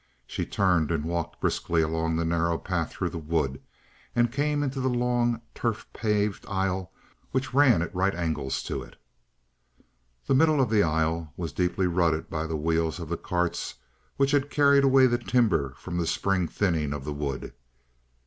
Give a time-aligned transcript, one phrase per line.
[0.25, 3.61] She turned and walked briskly along the narrow path through the wood,
[4.15, 6.91] and came into the long, turf paved aisle
[7.31, 8.95] which ran at right angles to it.
[10.25, 13.75] The middle of the aisle was deeply rutted by the wheels of the carts
[14.17, 17.53] which had carried away the timber from the spring thinning of the wood.